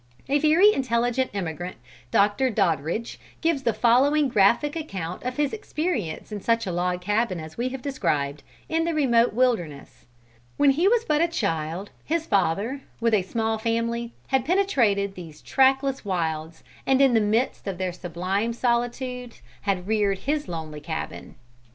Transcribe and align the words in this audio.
A 0.29 0.39
very 0.39 0.73
intelligent 0.73 1.29
emigrant, 1.31 1.75
Dr. 2.09 2.49
Doddridge, 2.49 3.19
gives 3.39 3.61
the 3.61 3.71
following 3.71 4.29
graphic 4.29 4.75
account 4.75 5.21
of 5.21 5.37
his 5.37 5.53
experience 5.53 6.31
in 6.31 6.41
such 6.41 6.65
a 6.65 6.71
log 6.71 7.01
cabin 7.01 7.39
as 7.39 7.55
we 7.55 7.69
have 7.69 7.83
described, 7.83 8.41
in 8.67 8.83
the 8.83 8.95
remote 8.95 9.31
wilderness. 9.33 10.07
When 10.57 10.71
he 10.71 10.87
was 10.87 11.05
but 11.05 11.21
a 11.21 11.27
child, 11.27 11.91
his 12.03 12.25
father, 12.25 12.81
with 12.99 13.13
a 13.13 13.21
small 13.21 13.59
family, 13.59 14.11
had 14.29 14.43
penetrated 14.43 15.13
these 15.13 15.39
trackless 15.43 16.03
wilds, 16.03 16.63
and 16.83 16.99
in 16.99 17.13
the 17.13 17.21
midst 17.21 17.67
of 17.67 17.77
their 17.77 17.93
sublime 17.93 18.53
solitudes 18.53 19.43
had 19.61 19.85
reared 19.87 20.17
his 20.25 20.47
lonely 20.47 20.79
cabin. 20.81 21.35